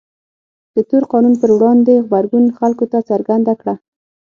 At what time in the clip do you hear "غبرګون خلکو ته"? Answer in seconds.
2.05-2.99